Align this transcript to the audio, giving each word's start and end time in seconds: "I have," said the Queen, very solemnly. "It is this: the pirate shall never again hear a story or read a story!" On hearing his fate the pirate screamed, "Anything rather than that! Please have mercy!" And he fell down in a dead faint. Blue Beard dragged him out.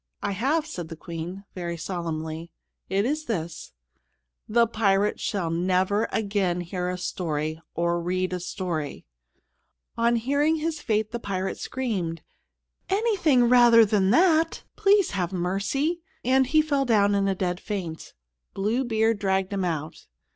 "I 0.23 0.31
have," 0.31 0.65
said 0.65 0.89
the 0.89 0.95
Queen, 0.95 1.43
very 1.53 1.77
solemnly. 1.77 2.49
"It 2.89 3.05
is 3.05 3.25
this: 3.25 3.73
the 4.49 4.65
pirate 4.65 5.19
shall 5.19 5.51
never 5.51 6.07
again 6.11 6.61
hear 6.61 6.89
a 6.89 6.97
story 6.97 7.61
or 7.75 8.01
read 8.01 8.33
a 8.33 8.39
story!" 8.39 9.05
On 9.95 10.15
hearing 10.15 10.55
his 10.55 10.81
fate 10.81 11.11
the 11.11 11.19
pirate 11.19 11.59
screamed, 11.59 12.23
"Anything 12.89 13.43
rather 13.43 13.85
than 13.85 14.09
that! 14.09 14.63
Please 14.75 15.11
have 15.11 15.31
mercy!" 15.31 16.01
And 16.25 16.47
he 16.47 16.63
fell 16.63 16.85
down 16.85 17.13
in 17.13 17.27
a 17.27 17.35
dead 17.35 17.59
faint. 17.59 18.15
Blue 18.55 18.83
Beard 18.83 19.19
dragged 19.19 19.53
him 19.53 19.63
out. 19.63 20.07